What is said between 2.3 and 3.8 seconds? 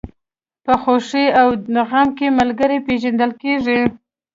ملګری پېژندل کېږي.